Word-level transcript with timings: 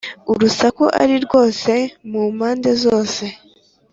urusaku 0.31 0.83
ari 1.01 1.15
rwose 1.25 1.71
mu 2.09 2.23
mpande 2.35 2.71
zose, 2.83 3.23